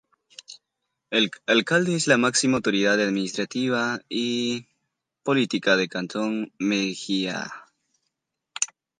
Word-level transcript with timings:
El 1.11 1.29
Alcalde 1.45 1.93
es 1.95 2.07
la 2.07 2.17
máxima 2.17 2.55
autoridad 2.57 2.99
administrativa 2.99 3.99
y 4.09 4.65
política 5.23 5.75
del 5.75 5.89
Cantón 5.89 6.51
Mejía. 6.57 7.47